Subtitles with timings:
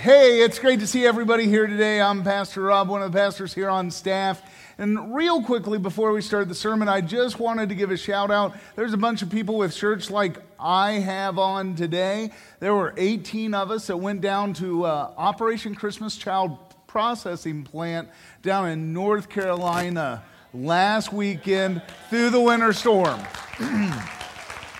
[0.00, 2.00] Hey, it's great to see everybody here today.
[2.00, 4.40] I'm Pastor Rob, one of the pastors here on staff.
[4.78, 8.30] And real quickly, before we start the sermon, I just wanted to give a shout
[8.30, 8.56] out.
[8.76, 12.30] There's a bunch of people with shirts like I have on today.
[12.60, 16.56] There were 18 of us that went down to uh, Operation Christmas Child
[16.86, 18.08] Processing Plant
[18.40, 20.24] down in North Carolina
[20.54, 23.20] last weekend through the winter storm.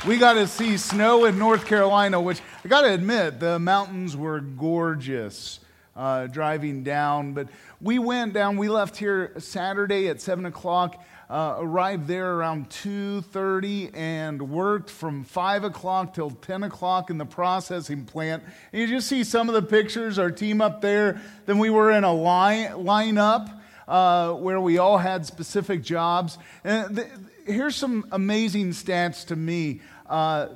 [0.06, 4.16] we got to see snow in North Carolina, which I got to admit, the mountains
[4.16, 5.60] were gorgeous
[5.94, 7.34] uh, driving down.
[7.34, 7.48] But
[7.82, 11.02] we went down, we left here Saturday at 7 o'clock.
[11.28, 17.24] Uh, arrived there around 2.30 and worked from 5 o'clock till 10 o'clock in the
[17.24, 21.60] processing plant and you just see some of the pictures our team up there then
[21.60, 23.48] we were in a line, line up
[23.86, 27.08] uh, where we all had specific jobs and th-
[27.46, 30.48] here's some amazing stats to me uh,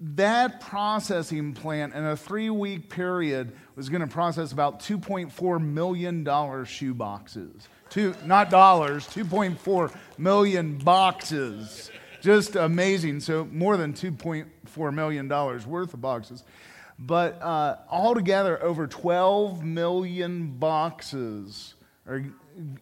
[0.00, 6.64] that processing plant in a three week period was going to process about $2.4 million
[6.64, 7.68] shoe boxes.
[7.90, 11.90] Two, not dollars, 2.4 million boxes.
[12.20, 13.20] Just amazing.
[13.20, 16.42] So, more than $2.4 million worth of boxes.
[16.98, 21.74] But uh, altogether, over 12 million boxes
[22.06, 22.24] are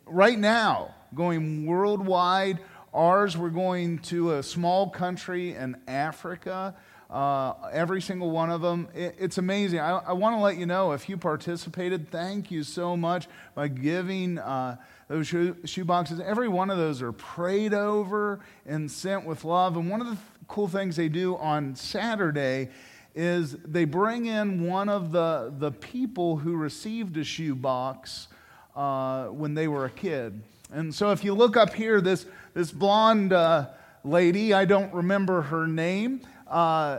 [0.06, 2.60] right now going worldwide
[2.94, 6.76] Ours, we're going to a small country in Africa.
[7.10, 8.86] Uh, every single one of them.
[8.94, 9.80] It, it's amazing.
[9.80, 13.66] I, I want to let you know if you participated, thank you so much by
[13.66, 14.76] giving uh,
[15.08, 16.20] those shoe, shoe boxes.
[16.20, 19.76] Every one of those are prayed over and sent with love.
[19.76, 22.68] And one of the th- cool things they do on Saturday
[23.16, 28.28] is they bring in one of the, the people who received a shoe box
[28.76, 30.40] uh, when they were a kid.
[30.74, 33.68] And so if you look up here, this this blonde uh,
[34.02, 36.22] lady, I don't remember her name.
[36.48, 36.98] Uh,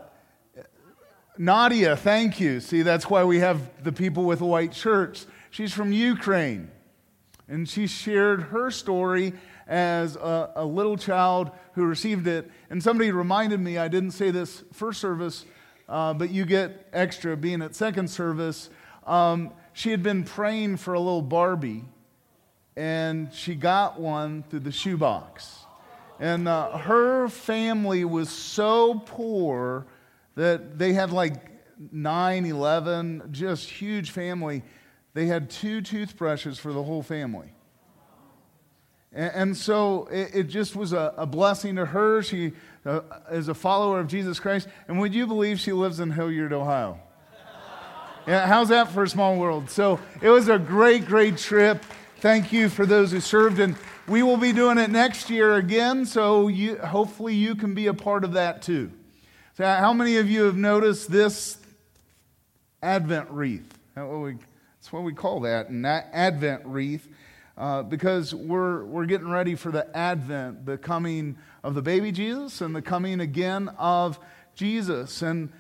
[1.38, 2.62] Nadia, thank you.
[2.62, 5.28] See, that's why we have the people with white shirts.
[5.50, 6.72] She's from Ukraine.
[7.50, 9.34] And she shared her story
[9.68, 12.50] as a, a, little child who received it.
[12.70, 15.44] And somebody reminded me, I didn't say this first service,
[15.90, 18.70] uh, but you get extra being at second service.
[19.06, 21.84] Um, she had been praying for a little Barbie
[22.76, 25.66] and she got one through the shoebox.
[26.20, 29.86] And uh, her family was so poor
[30.36, 31.36] that they had like
[31.92, 34.64] 9, 11, just huge family.
[35.14, 37.54] They had two toothbrushes for the whole family.
[39.12, 42.22] And, and so it, it, just was a, a, blessing to her.
[42.22, 42.54] She
[42.86, 44.68] uh, is a follower of Jesus Christ.
[44.88, 47.00] And would you believe she lives in Hilliard, Ohio?
[48.28, 49.70] Yeah, how's that for a small world?
[49.70, 51.84] So it was a great, great trip.
[52.20, 53.76] Thank you for those who served, and
[54.08, 57.94] we will be doing it next year again, so you, hopefully you can be a
[57.94, 58.90] part of that too.
[59.56, 61.58] So, how many of you have noticed this
[62.82, 63.78] Advent wreath?
[63.96, 67.06] That's what we, call that, an Advent wreath,
[67.58, 72.62] uh, because we're, we're getting ready for the Advent, the coming of the baby Jesus
[72.62, 74.20] and the coming again of
[74.56, 75.22] Jesus.
[75.22, 75.52] And,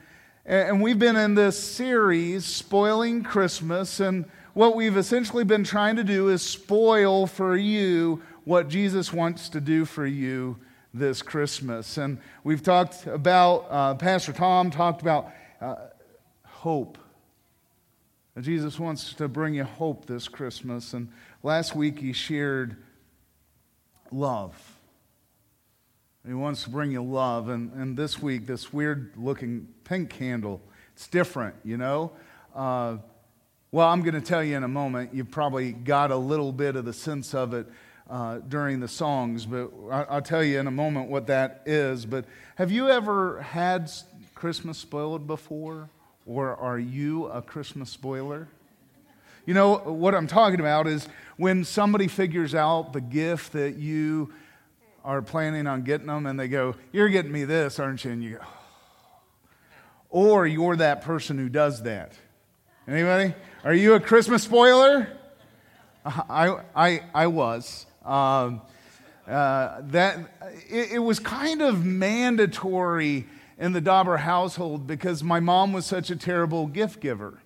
[0.46, 6.04] and we've been in this series, Spoiling Christmas, and what we've essentially been trying to
[6.04, 10.58] do is spoil for you what Jesus wants to do for you
[10.94, 11.98] this Christmas.
[11.98, 15.30] And we've talked about, uh, Pastor Tom talked about
[15.60, 15.76] uh,
[16.46, 16.98] hope.
[18.40, 20.94] Jesus wants to bring you hope this Christmas.
[20.94, 21.10] And
[21.44, 22.78] last week he shared
[24.10, 24.56] love.
[26.26, 27.50] He wants to bring you love.
[27.50, 30.62] And, and this week, this weird looking pink candle,
[30.94, 32.14] it's different, you know?
[32.56, 32.98] Uh,
[33.75, 35.13] well, I'm going to tell you in a moment.
[35.13, 37.68] You probably got a little bit of the sense of it
[38.09, 42.06] uh, during the songs, but I'll tell you in a moment what that is.
[42.06, 42.24] But
[42.56, 43.91] have you ever had
[44.34, 45.90] Christmas spoiled before?
[46.25, 48.47] Or are you a Christmas spoiler?
[49.46, 54.31] You know, what I'm talking about is when somebody figures out the gift that you
[55.03, 58.12] are planning on getting them and they go, You're getting me this, aren't you?
[58.12, 58.46] And you go,
[60.12, 62.14] Or you're that person who does that.
[62.88, 63.34] Anybody?
[63.63, 65.08] Are you a Christmas spoiler?
[66.05, 67.87] I, I, I was.
[68.05, 68.61] Um,
[69.28, 70.20] uh, that
[70.70, 73.26] it, it, was kind of mandatory
[73.58, 77.40] in the Dauber household because my mom was such a terrible gift giver,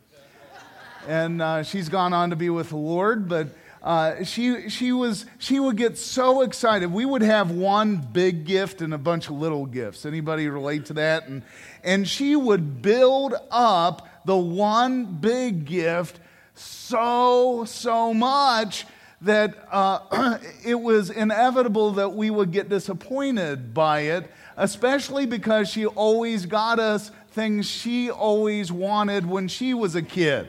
[1.07, 3.30] and uh, she's gone on to be with the Lord.
[3.30, 3.47] But
[3.81, 6.92] uh, she she was she would get so excited.
[6.92, 10.06] We would have one big gift and a bunch of little gifts.
[10.06, 11.30] Anybody relate to that?
[11.30, 11.44] And
[11.81, 16.20] and she would build up the one big gift
[16.54, 18.86] so, so much
[19.22, 25.88] that uh, it was inevitable that we would get disappointed by it, especially because she
[25.88, 30.48] always got us things she always wanted when she was a kid.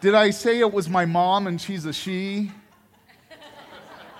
[0.00, 2.50] Did I say it was my mom and she's a she?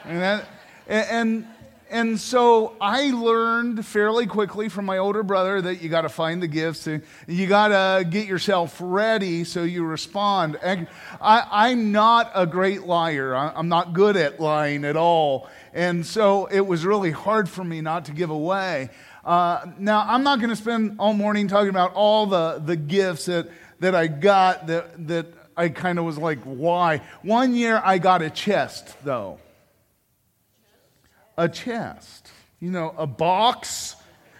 [0.05, 0.49] And, that,
[0.87, 1.45] and,
[1.93, 6.43] and so I learned fairly quickly from my older brother that you got to find
[6.43, 10.59] the gifts and you got to get yourself ready so you respond.
[10.62, 13.35] I, am not a great liar.
[13.35, 15.50] I'm not good at lying at all.
[15.75, 18.88] And so it was really hard for me not to give away.
[19.23, 23.27] Uh, now, I'm not going to spend all morning talking about all the, the gifts
[23.27, 23.49] that,
[23.81, 25.27] that I got that, that
[25.59, 27.03] I kind of was like, why?
[27.21, 29.38] One year I got a chest, though
[31.37, 32.31] a chest.
[32.61, 33.96] You know, a box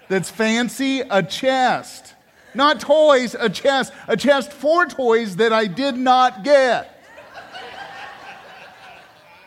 [0.08, 2.14] that's fancy, a chest.
[2.54, 3.92] Not toys, a chest.
[4.08, 6.88] A chest for toys that I did not get.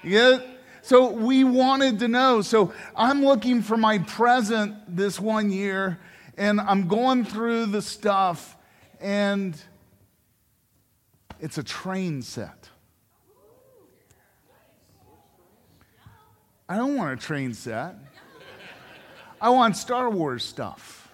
[0.04, 0.40] Yeah?
[0.82, 2.42] So we wanted to know.
[2.42, 6.00] So I'm looking for my present this one year,
[6.38, 8.56] and I'm going through the stuff,
[9.00, 9.60] and
[11.40, 12.70] it's a train set.
[16.68, 17.96] I don't want a train set.
[19.40, 21.12] I want Star Wars stuff.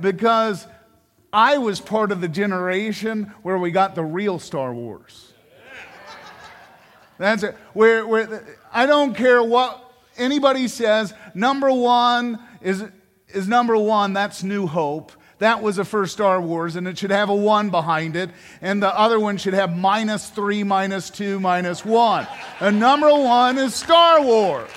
[0.00, 0.66] Because
[1.32, 5.32] I was part of the generation where we got the real Star Wars.
[7.18, 7.56] That's it.
[7.72, 12.84] Where, where I don't care what anybody says, number one is,
[13.28, 15.12] is number one, that's New Hope.
[15.42, 18.30] That was the first Star Wars, and it should have a one behind it,
[18.60, 22.28] and the other one should have minus three, minus two, minus one.
[22.60, 24.70] And number one is Star Wars.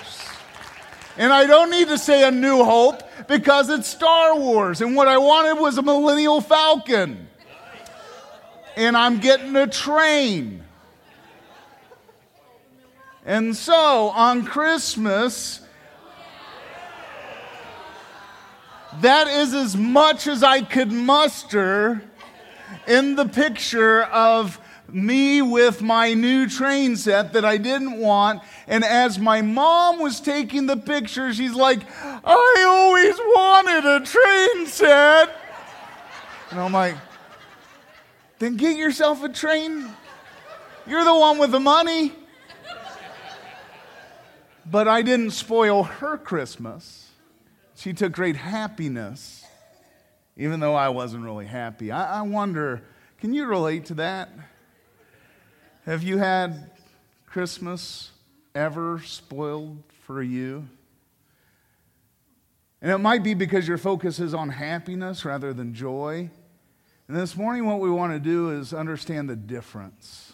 [1.16, 4.80] And I don't need to say a new hope because it's Star Wars.
[4.80, 7.28] And what I wanted was a Millennium Falcon.
[8.76, 10.64] And I'm getting a train.
[13.24, 15.60] And so on Christmas,
[19.00, 22.02] That is as much as I could muster
[22.86, 24.58] in the picture of
[24.88, 28.42] me with my new train set that I didn't want.
[28.66, 34.66] And as my mom was taking the picture, she's like, I always wanted a train
[34.66, 35.36] set.
[36.50, 36.96] And I'm like,
[38.38, 39.90] then get yourself a train.
[40.86, 42.12] You're the one with the money.
[44.64, 47.10] But I didn't spoil her Christmas.
[47.76, 49.44] She took great happiness,
[50.36, 51.92] even though I wasn't really happy.
[51.92, 52.82] I, I wonder,
[53.20, 54.30] can you relate to that?
[55.84, 56.70] Have you had
[57.26, 58.10] Christmas
[58.54, 60.66] ever spoiled for you?
[62.80, 66.30] And it might be because your focus is on happiness rather than joy.
[67.08, 70.32] And this morning, what we want to do is understand the difference.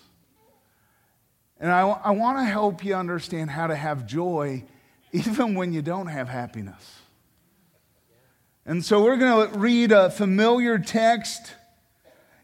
[1.59, 4.65] And I, I want to help you understand how to have joy
[5.13, 7.02] even when you don't have happiness.
[8.65, 11.55] And so we're going to read a familiar text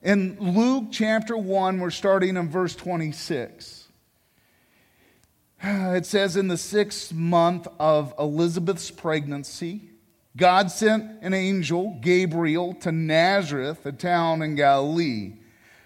[0.03, 1.79] in Luke chapter 1.
[1.79, 3.87] We're starting in verse 26.
[5.65, 9.91] It says, In the sixth month of Elizabeth's pregnancy,
[10.37, 15.35] God sent an angel, Gabriel, to Nazareth, a town in Galilee,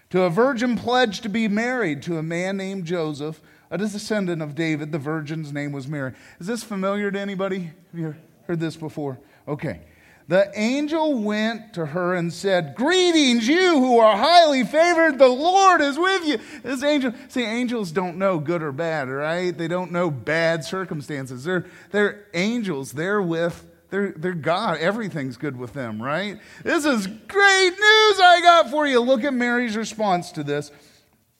[0.09, 3.39] to a virgin pledged to be married to a man named Joseph,
[3.69, 4.91] a descendant of David.
[4.91, 6.13] The virgin's name was Mary.
[6.39, 7.71] Is this familiar to anybody?
[7.91, 8.15] Have you
[8.47, 9.19] heard this before?
[9.47, 9.81] Okay
[10.27, 15.81] the angel went to her and said, Greetings, you who are highly favored, the Lord
[15.81, 16.39] is with you.
[16.61, 19.57] This angel, see, angels don't know good or bad, right?
[19.57, 21.43] They don't know bad circumstances.
[21.43, 22.93] They're, they're angels.
[22.93, 24.77] They're with, they're, they're God.
[24.77, 26.39] Everything's good with them, right?
[26.63, 29.01] This is great news I got for you.
[29.01, 30.71] Look at Mary's response to this.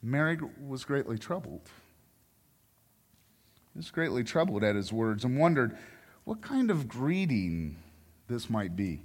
[0.02, 1.62] Mary was greatly troubled.
[3.74, 5.78] He was greatly troubled at his words and wondered,
[6.26, 7.78] what kind of greeting
[8.34, 9.00] this might be.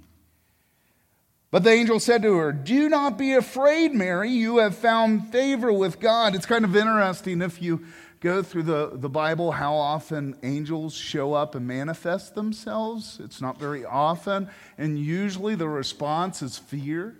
[1.51, 4.31] But the angel said to her, Do not be afraid, Mary.
[4.31, 6.35] You have found favor with God.
[6.35, 7.85] It's kind of interesting if you
[8.19, 13.19] go through the, the Bible how often angels show up and manifest themselves.
[13.23, 14.49] It's not very often.
[14.77, 17.15] And usually the response is fear.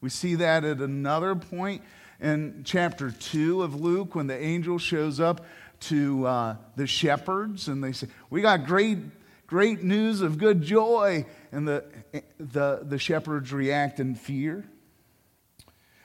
[0.00, 1.82] We see that at another point
[2.20, 5.44] in chapter 2 of Luke when the angel shows up
[5.80, 8.98] to uh, the shepherds and they say, We got great
[9.48, 11.26] great news of good joy.
[11.50, 11.84] And the,
[12.38, 14.64] the, the shepherds react in fear.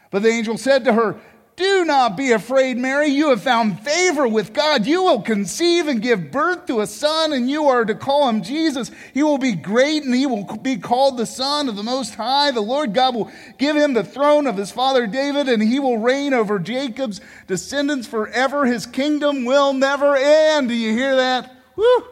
[0.10, 1.20] But the angel said to her,
[1.56, 3.08] do not be afraid, Mary.
[3.08, 4.88] You have found favor with God.
[4.88, 8.42] You will conceive and give birth to a son, and you are to call him
[8.42, 8.90] Jesus.
[9.14, 12.50] He will be great, and he will be called the Son of the Most High.
[12.50, 16.00] The Lord God will give him the throne of his father David, and he will
[16.00, 18.66] reign over Jacob's descendants forever.
[18.66, 20.70] His kingdom will never end.
[20.70, 21.56] Do you hear that?
[21.76, 22.08] Woo!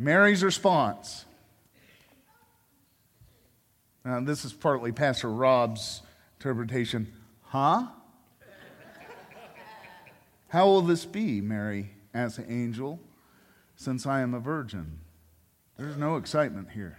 [0.00, 1.26] Mary's response.
[4.02, 6.00] Now, this is partly Pastor Rob's
[6.38, 7.12] interpretation.
[7.42, 7.86] Huh?
[10.48, 12.98] How will this be, Mary asked the angel,
[13.76, 15.00] since I am a virgin?
[15.76, 16.96] There's no excitement here,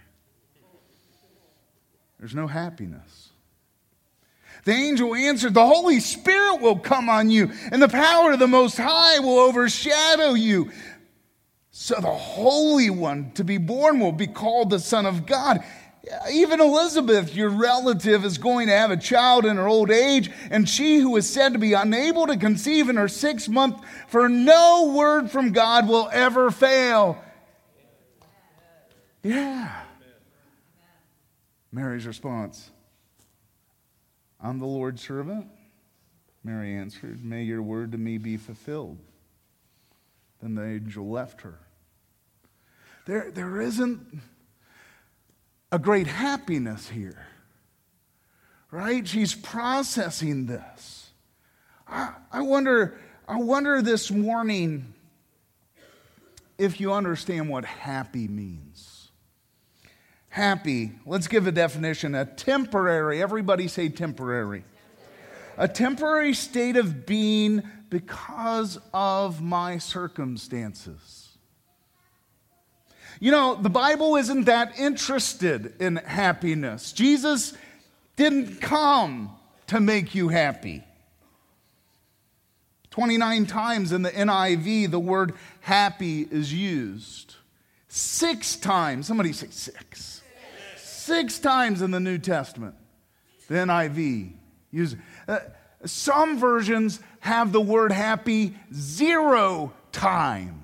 [2.20, 3.30] there's no happiness.
[4.64, 8.46] The angel answered, The Holy Spirit will come on you, and the power of the
[8.46, 10.70] Most High will overshadow you.
[11.74, 15.64] So the Holy One to be born will be called the Son of God.
[16.30, 20.68] Even Elizabeth, your relative, is going to have a child in her old age, and
[20.68, 24.92] she who is said to be unable to conceive in her sixth month, for no
[24.94, 27.22] word from God will ever fail.
[29.22, 29.82] Yeah.
[31.70, 32.70] Mary's response
[34.38, 35.46] I'm the Lord's servant.
[36.44, 38.98] Mary answered, May your word to me be fulfilled.
[40.42, 41.60] Then the angel left her.
[43.04, 44.20] There, there isn't
[45.72, 47.26] a great happiness here,
[48.70, 49.06] right?
[49.06, 51.10] She's processing this.
[51.88, 54.94] I, I wonder, I wonder this morning
[56.58, 59.10] if you understand what happy means.
[60.28, 64.64] Happy, let's give a definition a temporary, everybody say temporary.
[65.58, 71.21] A temporary state of being because of my circumstances.
[73.22, 76.90] You know, the Bible isn't that interested in happiness.
[76.90, 77.56] Jesus
[78.16, 79.30] didn't come
[79.68, 80.82] to make you happy.
[82.90, 87.36] 29 times in the NIV, the word happy is used.
[87.86, 90.20] Six times, somebody say six.
[90.76, 92.74] Six times in the New Testament,
[93.46, 94.32] the NIV
[94.72, 94.98] uses.
[95.28, 95.38] Uh,
[95.84, 100.61] some versions have the word happy zero times.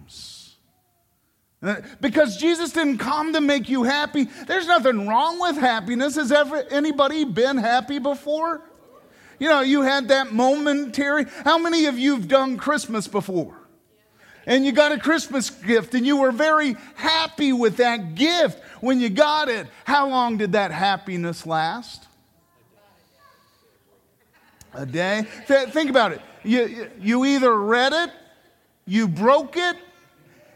[2.00, 4.28] Because Jesus didn't come to make you happy.
[4.46, 6.14] There's nothing wrong with happiness.
[6.14, 8.62] Has ever anybody been happy before?
[9.40, 11.26] You know, you had that momentary.
[11.44, 13.56] How many of you have done Christmas before?
[14.46, 19.00] And you got a Christmas gift and you were very happy with that gift when
[19.00, 19.66] you got it.
[19.84, 22.06] How long did that happiness last?
[24.74, 25.22] A day?
[25.46, 26.20] Think about it.
[26.44, 28.10] You, you either read it,
[28.86, 29.76] you broke it,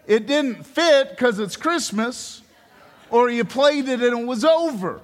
[0.06, 2.42] it didn't fit because it's Christmas,
[3.10, 5.00] or you played it and it was over,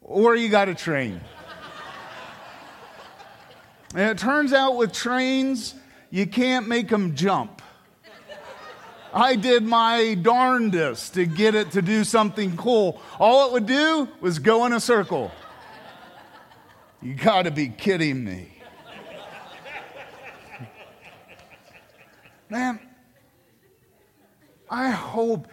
[0.00, 1.20] or you got a train.
[3.94, 5.74] and it turns out with trains,
[6.10, 7.62] you can't make them jump.
[9.14, 13.00] I did my darndest to get it to do something cool.
[13.18, 15.30] All it would do was go in a circle.
[17.02, 18.48] You gotta be kidding me.
[22.48, 22.78] Man,
[24.72, 25.48] I hope,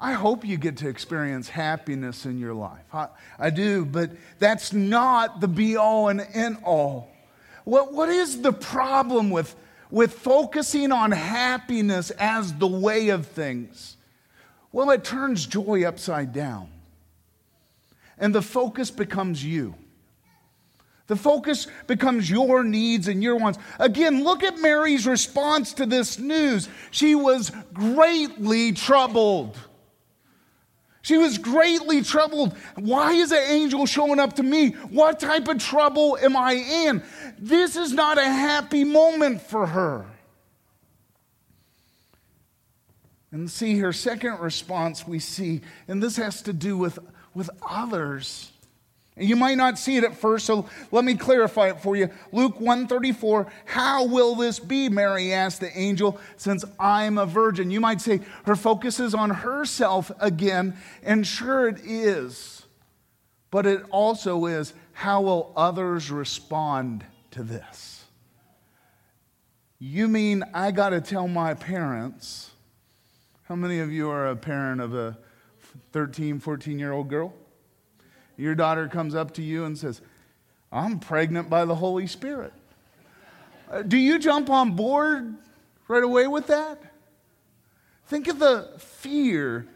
[0.00, 2.86] I hope you get to experience happiness in your life.
[2.90, 7.12] I, I do, but that's not the be all and end all.
[7.64, 9.54] What, what is the problem with,
[9.90, 13.98] with focusing on happiness as the way of things?
[14.72, 16.70] Well, it turns joy upside down.
[18.16, 19.74] And the focus becomes you.
[21.06, 23.58] The focus becomes your needs and your wants.
[23.78, 26.68] Again, look at Mary's response to this news.
[26.90, 29.56] She was greatly troubled.
[31.02, 32.56] She was greatly troubled.
[32.74, 34.70] Why is an angel showing up to me?
[34.70, 37.02] What type of trouble am I in?
[37.38, 40.06] This is not a happy moment for her.
[43.30, 46.98] And see, her second response we see, and this has to do with,
[47.34, 48.50] with others.
[49.16, 52.10] And you might not see it at first, so let me clarify it for you.
[52.32, 54.90] Luke 134, how will this be?
[54.90, 57.70] Mary asked the angel, since I'm a virgin.
[57.70, 62.66] You might say her focus is on herself again, and sure it is.
[63.50, 68.04] But it also is, how will others respond to this?
[69.78, 72.50] You mean I got to tell my parents?
[73.44, 75.16] How many of you are a parent of a
[75.92, 77.32] 13, 14 year old girl?
[78.36, 80.00] Your daughter comes up to you and says,
[80.70, 82.52] I'm pregnant by the Holy Spirit.
[83.70, 85.34] Uh, do you jump on board
[85.88, 86.78] right away with that?
[88.06, 89.66] Think of the fear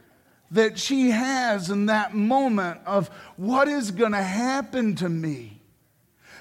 [0.52, 5.60] that she has in that moment of what is going to happen to me.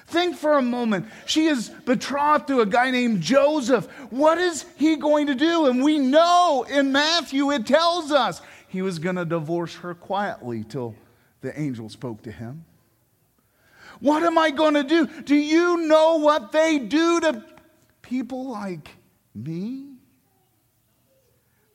[0.06, 1.06] Think for a moment.
[1.26, 3.86] She is betrothed to a guy named Joseph.
[4.10, 5.66] What is he going to do?
[5.66, 10.64] And we know in Matthew it tells us he was going to divorce her quietly
[10.68, 10.96] till
[11.40, 12.64] the angel spoke to him.
[14.00, 15.06] What am I going to do?
[15.06, 17.44] Do you know what they do to
[18.02, 18.88] people like
[19.34, 19.86] me?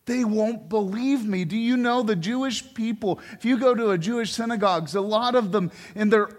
[0.06, 1.46] They won't believe me.
[1.46, 3.20] Do you know the Jewish people?
[3.34, 6.30] If you go to a Jewish synagogues, a lot of them in their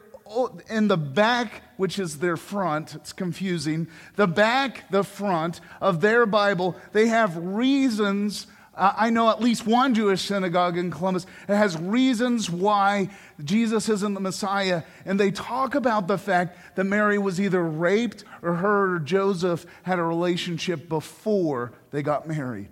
[0.69, 6.27] in the back, which is their front, it's confusing, the back, the front of their
[6.27, 8.49] Bible, they have reasons.
[8.77, 13.09] Uh, I know at least one Jewish synagogue in Columbus that has reasons why
[13.43, 14.83] Jesus isn't the Messiah.
[15.07, 19.65] And they talk about the fact that Mary was either raped or her or Joseph
[19.85, 22.69] had a relationship before they got married.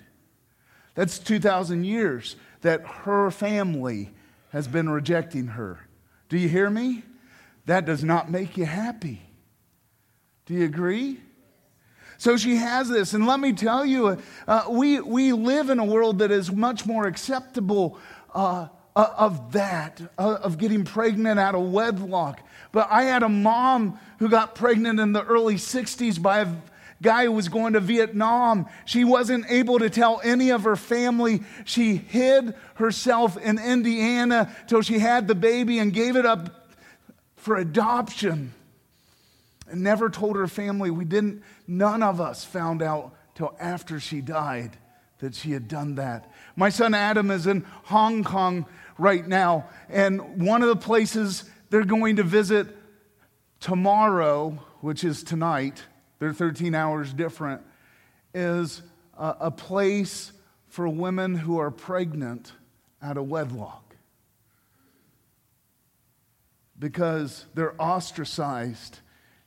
[0.94, 4.10] That's 2,000 years that her family
[4.50, 5.80] has been rejecting her.
[6.28, 7.02] Do you hear me?
[7.66, 9.22] That does not make you happy.
[10.46, 11.18] Do you agree?
[12.24, 13.12] So she has this.
[13.12, 14.16] And let me tell you,
[14.48, 17.98] uh, we, we live in a world that is much more acceptable
[18.34, 22.40] uh, uh of that, uh, of getting pregnant out of wedlock.
[22.72, 26.48] But I had a mom who got pregnant in the early 60s by a
[27.02, 28.68] guy who was going to Vietnam.
[28.86, 31.42] She wasn't able to tell any of her family.
[31.66, 36.70] She hid herself in Indiana till she had the baby and gave it up
[37.36, 38.54] for adoption
[39.74, 40.90] and never told her family.
[40.90, 44.76] We didn't, none of us found out till after she died
[45.18, 46.30] that she had done that.
[46.56, 48.66] My son Adam is in Hong Kong
[48.98, 52.68] right now, and one of the places they're going to visit
[53.60, 55.82] tomorrow, which is tonight,
[56.18, 57.62] they're 13 hours different,
[58.34, 58.82] is
[59.18, 60.32] a, a place
[60.66, 62.52] for women who are pregnant
[63.00, 63.84] out of wedlock
[66.78, 68.98] because they're ostracized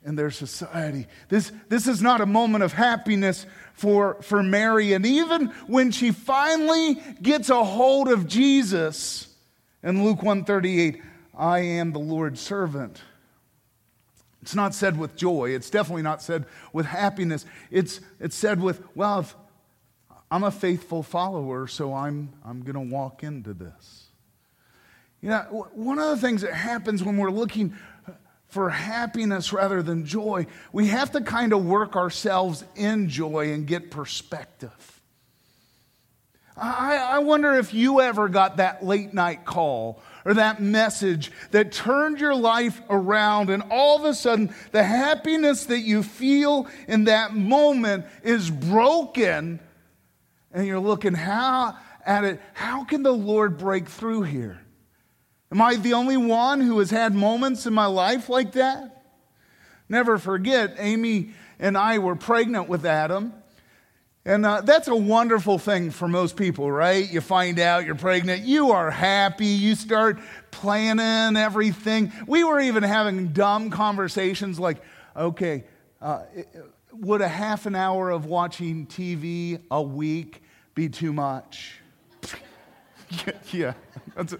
[0.04, 1.06] in their society.
[1.28, 4.92] This, this is not a moment of happiness for, for Mary.
[4.92, 9.34] And even when she finally gets a hold of Jesus
[9.82, 11.02] in Luke 138,
[11.36, 13.02] I am the Lord's servant.
[14.42, 15.50] It's not said with joy.
[15.50, 17.44] It's definitely not said with happiness.
[17.70, 19.26] It's, it's said with, well,
[20.30, 24.04] I'm a faithful follower, so I'm, I'm going to walk into this.
[25.20, 27.74] You know, one of the things that happens when we're looking
[28.48, 33.66] for happiness rather than joy, we have to kind of work ourselves in joy and
[33.66, 35.02] get perspective.
[36.56, 41.72] I, I wonder if you ever got that late night call or that message that
[41.72, 47.04] turned your life around, and all of a sudden, the happiness that you feel in
[47.04, 49.60] that moment is broken,
[50.52, 52.40] and you're looking how, at it.
[52.54, 54.60] How can the Lord break through here?
[55.50, 59.04] Am I the only one who has had moments in my life like that?
[59.88, 63.32] Never forget, Amy and I were pregnant with Adam.
[64.24, 67.10] And uh, that's a wonderful thing for most people, right?
[67.10, 70.18] You find out you're pregnant, you are happy, you start
[70.50, 72.12] planning everything.
[72.26, 74.82] We were even having dumb conversations like,
[75.16, 75.64] okay,
[76.02, 76.24] uh,
[76.92, 80.42] would a half an hour of watching TV a week
[80.74, 81.80] be too much?
[83.50, 83.72] yeah,
[84.14, 84.34] that's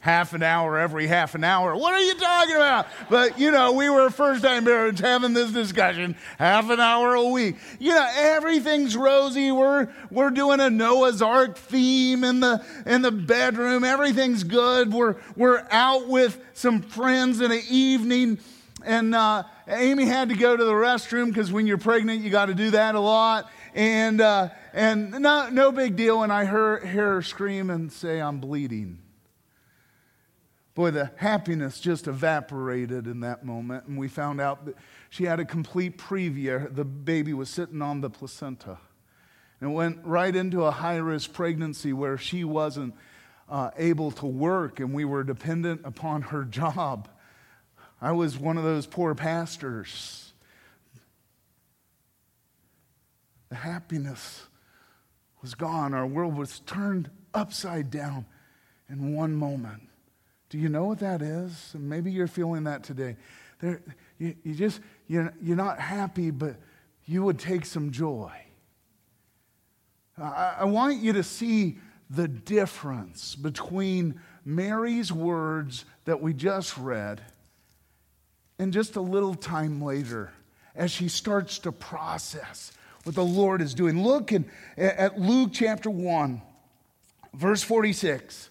[0.00, 1.76] half an hour every half an hour.
[1.76, 2.86] What are you talking about?
[3.08, 7.24] But you know, we were first time parents having this discussion half an hour a
[7.24, 7.56] week.
[7.78, 9.52] You know, everything's rosy.
[9.52, 13.84] We're we're doing a Noah's Ark theme in the in the bedroom.
[13.84, 14.92] Everything's good.
[14.92, 18.38] We're we're out with some friends in the evening,
[18.84, 22.46] and uh, Amy had to go to the restroom because when you're pregnant, you got
[22.46, 26.22] to do that a lot and, uh, and no, no big deal.
[26.22, 28.98] And I hear, hear her scream and say, I'm bleeding.
[30.80, 33.86] Boy, the happiness just evaporated in that moment.
[33.86, 34.76] And we found out that
[35.10, 36.74] she had a complete previa.
[36.74, 38.78] The baby was sitting on the placenta.
[39.60, 42.94] And went right into a high risk pregnancy where she wasn't
[43.46, 47.10] uh, able to work and we were dependent upon her job.
[48.00, 50.32] I was one of those poor pastors
[53.50, 54.46] The happiness
[55.42, 55.92] was gone.
[55.92, 58.24] Our world was turned upside down
[58.88, 59.89] in one moment.
[60.50, 61.74] Do you know what that is?
[61.78, 63.16] Maybe you're feeling that today.
[63.60, 63.80] There,
[64.18, 66.56] you, you just, you're, you're not happy, but
[67.06, 68.32] you would take some joy.
[70.18, 71.78] I, I want you to see
[72.10, 77.22] the difference between Mary's words that we just read
[78.58, 80.32] and just a little time later
[80.74, 82.72] as she starts to process
[83.04, 84.02] what the Lord is doing.
[84.02, 84.44] Look in,
[84.76, 86.42] at Luke chapter 1,
[87.34, 88.49] verse 46.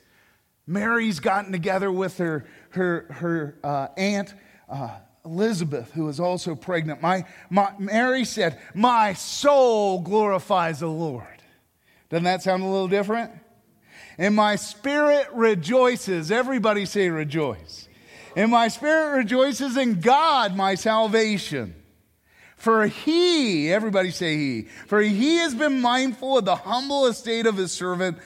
[0.69, 4.36] Mary's gotten together with her, her, her uh, aunt
[4.69, 4.91] uh,
[5.25, 7.01] Elizabeth, who is also pregnant.
[7.01, 11.25] My, my, Mary said, My soul glorifies the Lord.
[12.10, 13.32] Doesn't that sound a little different?
[14.19, 16.32] And my spirit rejoices.
[16.32, 17.88] Everybody say rejoice.
[18.36, 21.73] And my spirit rejoices in God, my salvation.
[22.58, 27.58] For he, everybody say he, for he has been mindful of the humble estate of
[27.58, 28.19] his servant.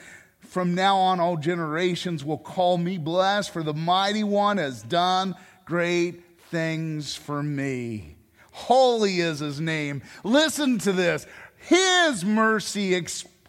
[0.54, 5.34] From now on, all generations will call me blessed, for the mighty one has done
[5.64, 8.14] great things for me.
[8.52, 10.00] Holy is his name.
[10.22, 11.26] Listen to this.
[11.56, 12.94] His mercy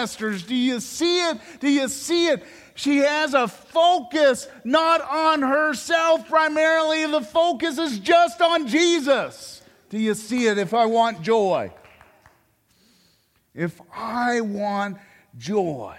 [0.00, 0.42] ancestors.
[0.42, 1.38] Do you see it?
[1.60, 2.42] Do you see it?
[2.74, 9.62] She has a focus not on herself primarily, the focus is just on Jesus.
[9.90, 10.56] Do you see it?
[10.56, 11.72] If I want joy,
[13.54, 14.98] if I want
[15.36, 15.98] joy,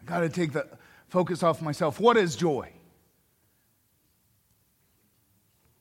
[0.00, 0.66] I got to take the
[1.08, 2.00] focus off myself.
[2.00, 2.70] What is joy?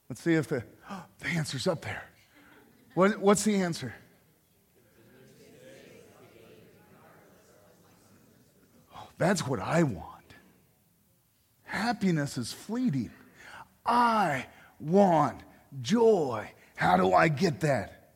[0.10, 2.04] Let's see if the, oh, the answer's up there.
[2.96, 3.94] What, what's the answer?
[9.18, 10.34] That's what I want.
[11.64, 13.12] Happiness is fleeting.
[13.86, 14.46] I
[14.80, 15.42] want
[15.82, 16.50] joy.
[16.76, 18.10] How do I get that?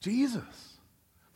[0.00, 0.78] Jesus.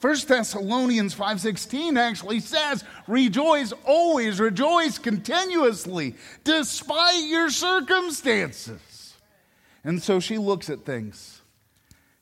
[0.01, 9.15] 1 Thessalonians 5:16 actually says, "Rejoice always, rejoice continuously, despite your circumstances."
[9.85, 11.43] And so she looks at things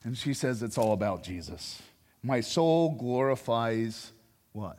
[0.05, 1.81] and she says it's all about Jesus.
[2.23, 4.13] My soul glorifies
[4.53, 4.79] what?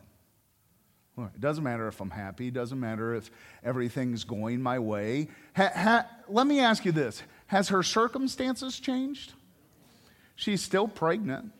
[1.34, 2.48] It doesn't matter if I'm happy.
[2.48, 3.30] It doesn't matter if
[3.62, 5.28] everything's going my way.
[5.56, 9.32] Ha, ha, let me ask you this Has her circumstances changed?
[10.36, 11.52] She's still pregnant,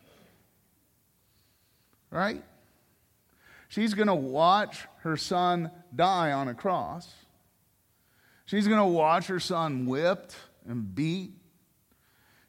[2.10, 2.42] right?
[3.68, 7.10] She's going to watch her son die on a cross.
[8.44, 10.36] She's going to watch her son whipped
[10.68, 11.32] and beat.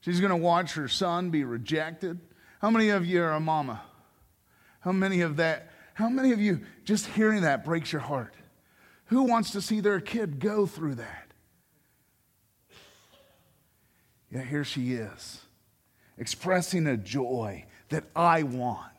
[0.01, 2.19] She's going to watch her son be rejected.
[2.59, 3.81] How many of you are a mama?
[4.81, 8.33] How many of that how many of you, just hearing that breaks your heart?
[9.05, 11.31] Who wants to see their kid go through that?
[14.31, 15.41] Yeah, here she is,
[16.17, 18.89] expressing a joy that I want.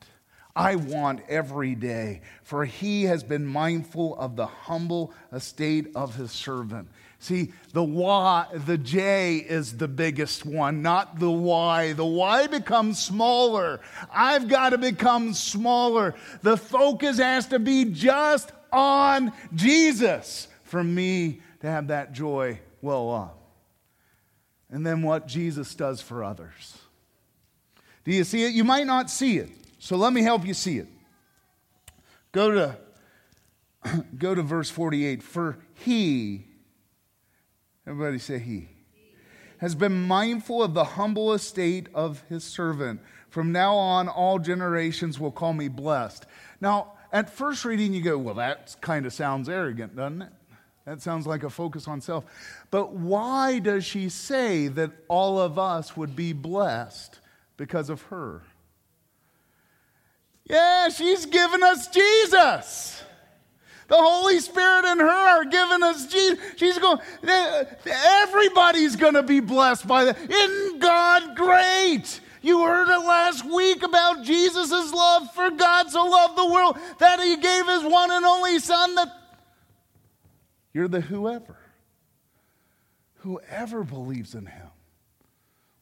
[0.54, 6.30] I want every day, for he has been mindful of the humble estate of his
[6.30, 6.88] servant.
[7.24, 11.94] See, the Y, the J is the biggest one, not the Y.
[11.94, 13.80] The Y becomes smaller.
[14.12, 16.14] I've got to become smaller.
[16.42, 23.10] The focus has to be just on Jesus for me to have that joy well
[23.10, 23.38] up.
[24.68, 26.76] And then what Jesus does for others.
[28.04, 28.52] Do you see it?
[28.52, 29.48] You might not see it.
[29.78, 30.88] So let me help you see it.
[32.32, 32.76] Go to,
[34.18, 35.22] go to verse 48.
[35.22, 36.48] For he,
[37.87, 38.68] Everybody say he.
[39.59, 43.01] Has been mindful of the humble estate of his servant.
[43.31, 46.27] From now on, all generations will call me blessed.
[46.61, 50.33] Now, at first reading, you go, well, that kind of sounds arrogant, doesn't it?
[50.85, 52.25] That sounds like a focus on self.
[52.70, 57.18] But why does she say that all of us would be blessed
[57.57, 58.42] because of her?
[60.44, 63.03] Yeah, she's given us Jesus.
[63.88, 66.38] The Holy Spirit and her are giving us Jesus.
[66.57, 66.99] She's going,
[67.87, 70.18] everybody's going to be blessed by that.
[70.18, 72.20] Isn't God great?
[72.40, 77.20] You heard it last week about Jesus' love for God so loved the world that
[77.20, 79.09] he gave his one and only Son that
[80.75, 81.57] you're the whoever.
[83.18, 84.68] Whoever believes in him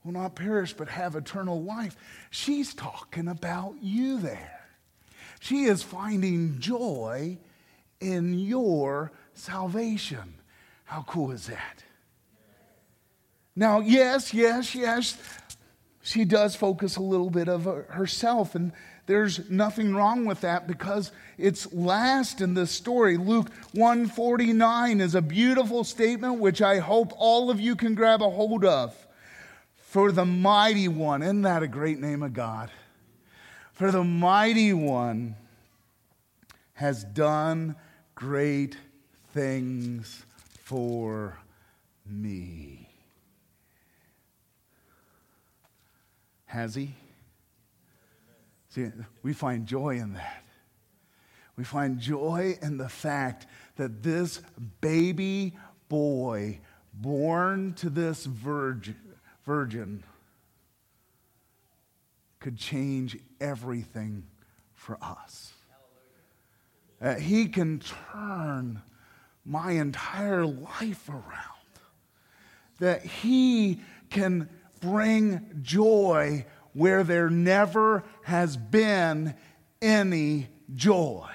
[0.04, 1.96] will not perish but have eternal life.
[2.30, 4.60] She's talking about you there.
[5.40, 7.38] She is finding joy
[8.02, 10.34] in your salvation.
[10.84, 11.84] How cool is that?
[13.54, 15.16] Now, yes, yes, yes,
[16.02, 18.72] she does focus a little bit of herself, and
[19.06, 23.16] there's nothing wrong with that because it's last in the story.
[23.16, 28.30] Luke 149 is a beautiful statement which I hope all of you can grab a
[28.30, 28.94] hold of.
[29.76, 32.70] For the mighty one, isn't that a great name of God?
[33.72, 35.36] For the mighty one
[36.74, 37.76] has done
[38.14, 38.76] great
[39.32, 40.24] things
[40.60, 41.38] for
[42.06, 42.88] me.
[46.46, 46.94] Has he?
[48.70, 48.90] See,
[49.22, 50.44] we find joy in that.
[51.56, 53.46] We find joy in the fact
[53.76, 54.40] that this
[54.80, 55.56] baby
[55.88, 56.60] boy
[56.94, 58.96] born to this virgin,
[59.44, 60.02] virgin
[62.40, 64.24] could change everything
[64.74, 65.52] for us.
[67.18, 67.80] He can
[68.12, 68.82] turn
[69.44, 71.22] my entire life around.
[72.78, 74.48] that He can
[74.80, 79.34] bring joy where there never has been
[79.80, 81.28] any joy.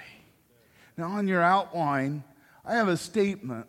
[0.96, 2.24] Now, on your outline,
[2.66, 3.68] I have a statement.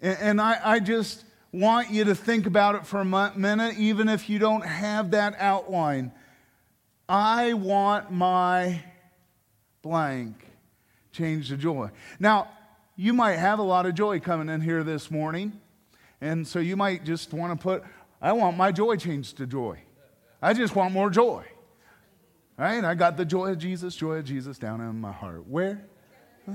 [0.00, 4.30] And I, I just want you to think about it for a minute, even if
[4.30, 6.12] you don't have that outline.
[7.08, 8.82] I want my
[9.82, 10.46] blank
[11.12, 11.90] change to joy.
[12.18, 12.48] Now,
[12.96, 15.60] you might have a lot of joy coming in here this morning,
[16.20, 17.82] and so you might just want to put,
[18.20, 19.78] I want my joy changed to joy.
[20.40, 21.44] I just want more joy.
[22.56, 22.84] Right?
[22.84, 25.46] I got the joy of Jesus, joy of Jesus down in my heart.
[25.48, 25.84] Where?
[26.48, 26.52] Ah.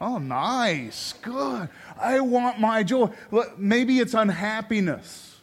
[0.00, 1.14] Oh, nice.
[1.22, 1.68] Good.
[1.96, 3.10] I want my joy.
[3.30, 5.40] Look, maybe it's unhappiness.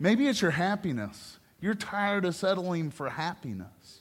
[0.00, 1.38] Maybe it's your happiness.
[1.60, 3.99] You're tired of settling for happiness.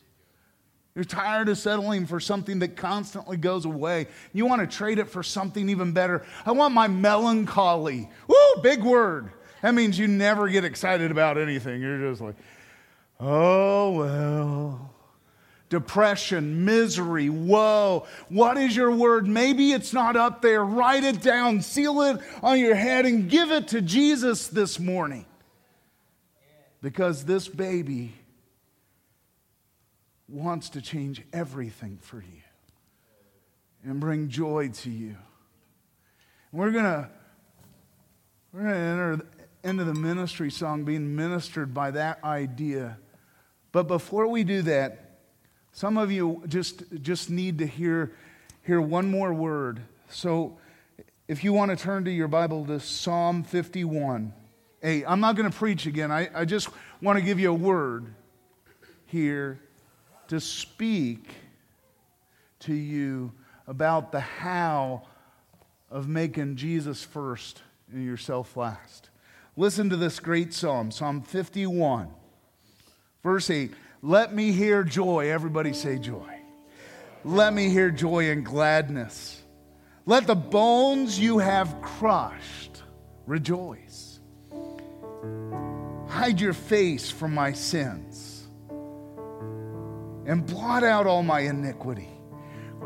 [0.96, 4.08] You're tired of settling for something that constantly goes away.
[4.34, 6.26] You want to trade it for something even better.
[6.46, 8.10] I want my melancholy.
[8.28, 9.32] Woo, big word.
[9.62, 11.82] That means you never get excited about anything.
[11.82, 12.36] You're just like,
[13.20, 14.94] oh, well.
[15.70, 18.08] Depression, misery, woe.
[18.30, 19.28] What is your word?
[19.28, 20.66] Maybe it's not up there.
[20.66, 25.26] Write it down, seal it on your head, and give it to Jesus this morning.
[26.82, 28.14] Because this baby
[30.30, 32.42] wants to change everything for you
[33.84, 35.16] and bring joy to you.
[36.52, 37.10] We're going to
[38.52, 39.26] we're going to enter
[39.64, 42.98] into the ministry song being ministered by that idea.
[43.72, 45.20] But before we do that,
[45.72, 48.16] some of you just, just need to hear,
[48.64, 49.82] hear one more word.
[50.10, 50.58] So
[51.28, 54.34] if you want to turn to your Bible to Psalm 51.
[54.82, 56.12] Hey, I'm not going to preach again.
[56.12, 56.70] I, I just
[57.02, 58.08] want to give you a word
[59.06, 59.60] here
[60.30, 61.28] to speak
[62.60, 63.32] to you
[63.68, 65.04] about the how
[65.90, 67.62] of making Jesus first
[67.92, 69.10] and yourself last.
[69.58, 72.10] Listen to this great psalm, Psalm 51,
[73.24, 73.74] verse 8.
[74.02, 75.30] Let me hear joy.
[75.32, 76.40] Everybody say joy.
[77.26, 79.42] Let me hear joy and gladness.
[80.06, 82.84] Let the bones you have crushed
[83.26, 84.20] rejoice.
[86.08, 88.09] Hide your face from my sins
[90.30, 92.08] and blot out all my iniquity.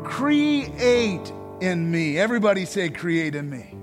[0.02, 1.30] Create
[1.60, 2.18] in me.
[2.18, 3.74] Everybody say, create in me.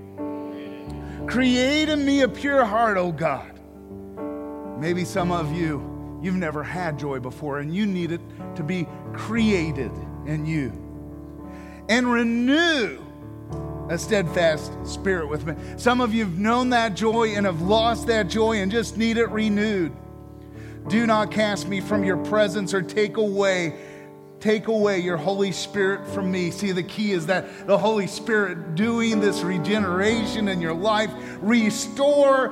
[1.27, 3.59] Create in me a pure heart, oh God.
[4.79, 8.21] Maybe some of you, you've never had joy before and you need it
[8.55, 9.91] to be created
[10.25, 10.71] in you.
[11.87, 12.99] And renew
[13.89, 15.53] a steadfast spirit with me.
[15.77, 19.17] Some of you have known that joy and have lost that joy and just need
[19.17, 19.95] it renewed.
[20.87, 23.77] Do not cast me from your presence or take away
[24.41, 26.51] take away your Holy Spirit from me.
[26.51, 32.49] See, the key is that the Holy Spirit doing this regeneration in your life, restore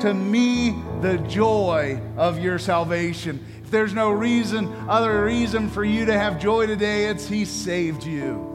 [0.00, 3.44] to me the joy of your salvation.
[3.62, 8.04] If there's no reason, other reason for you to have joy today, it's He saved
[8.04, 8.52] you.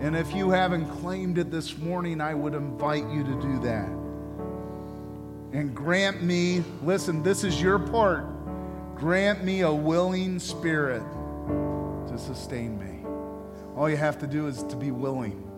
[0.00, 3.99] And if you haven't claimed it this morning, I would invite you to do that
[5.52, 8.24] and grant me, listen, this is your part,
[8.96, 11.02] grant me a willing spirit
[12.08, 13.06] to sustain me.
[13.76, 15.48] All you have to do is to be willing,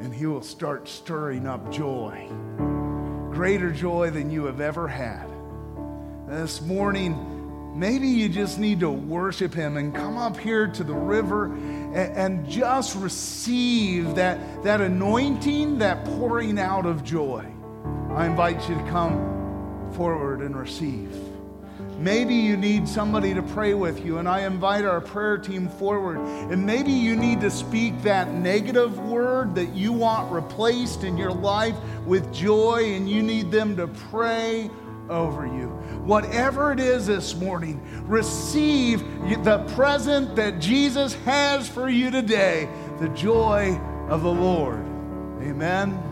[0.00, 2.28] and He will start stirring up joy,
[3.30, 5.28] greater joy than you have ever had.
[6.28, 10.94] This morning, maybe you just need to worship Him and come up here to the
[10.94, 17.46] river and, and just receive that, that anointing, that pouring out of joy.
[18.16, 21.14] I invite you to come forward and receive.
[21.98, 26.16] Maybe you need somebody to pray with you, and I invite our prayer team forward.
[26.50, 31.30] And maybe you need to speak that negative word that you want replaced in your
[31.30, 31.76] life
[32.06, 34.70] with joy, and you need them to pray
[35.10, 35.66] over you.
[36.06, 39.00] Whatever it is this morning, receive
[39.44, 42.66] the present that Jesus has for you today
[42.98, 44.84] the joy of the Lord.
[45.42, 46.05] Amen.